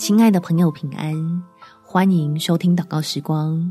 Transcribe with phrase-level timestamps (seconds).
[0.00, 1.14] 亲爱的朋友，平安！
[1.84, 3.70] 欢迎收听祷告时光，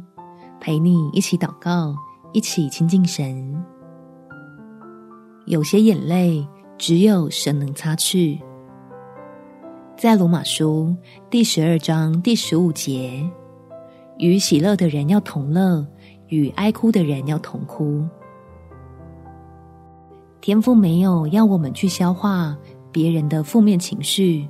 [0.60, 1.96] 陪你一起祷告，
[2.34, 3.66] 一起亲近神。
[5.48, 6.48] 有些眼泪
[6.78, 8.39] 只有神能擦去。
[9.98, 10.96] 在罗马书
[11.32, 13.27] 第十二章第十五节，
[14.20, 15.84] 与喜乐的人要同乐，
[16.27, 18.07] 与哀哭的人要同哭。
[20.41, 22.55] 天父没有要我们去消化
[22.91, 24.48] 别人的负面情绪。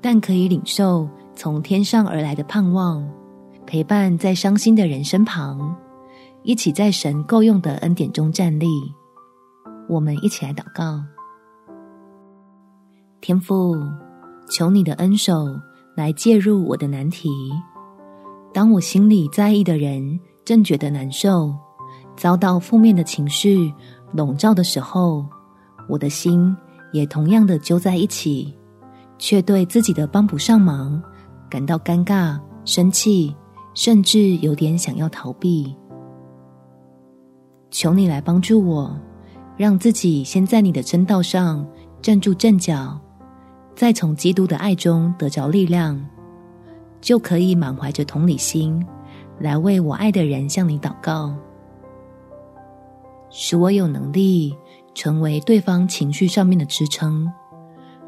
[0.00, 3.06] 但可以领受从天上而来的盼望，
[3.66, 5.76] 陪伴在伤心的人身旁，
[6.42, 8.66] 一起在神够用的恩典中站立。
[9.88, 11.02] 我们一起来祷告：
[13.20, 13.76] 天父，
[14.48, 15.46] 求你的恩手
[15.96, 17.28] 来介入我的难题。
[18.52, 21.54] 当我心里在意的人正觉得难受，
[22.16, 23.72] 遭到负面的情绪
[24.12, 25.26] 笼罩的时候，
[25.88, 26.56] 我的心
[26.92, 28.56] 也同样的揪在一起。
[29.20, 31.00] 却对自己的帮不上忙
[31.50, 33.36] 感到尴尬、生气，
[33.74, 35.76] 甚至有点想要逃避。
[37.70, 38.98] 求你来帮助我，
[39.58, 41.64] 让自己先在你的真道上
[42.00, 42.98] 站住阵脚，
[43.76, 46.02] 再从基督的爱中得着力量，
[47.02, 48.82] 就可以满怀着同理心
[49.38, 51.34] 来为我爱的人向你祷告，
[53.28, 54.56] 使我有能力
[54.94, 57.30] 成为对方情绪上面的支撑。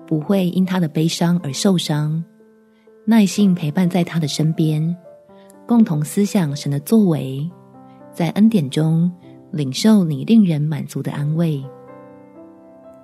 [0.06, 2.22] 不会因他的悲伤而受伤，
[3.05, 4.94] 耐心陪伴在他的身边，
[5.67, 7.50] 共同思想神的作为，
[8.12, 9.11] 在恩典中
[9.50, 11.62] 领受你令人满足的安慰。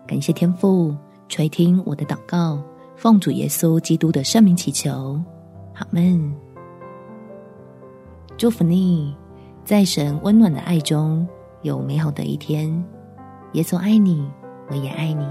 [0.07, 0.95] 感谢天父
[1.29, 2.63] 垂听我的祷告，
[2.97, 5.21] 奉主耶稣基督的圣名祈求，
[5.75, 6.35] 阿们。
[8.37, 9.15] 祝福你，
[9.65, 11.27] 在神温暖的爱中
[11.63, 12.85] 有美好的一天。
[13.53, 14.27] 耶稣爱你，
[14.71, 15.27] 我也爱你。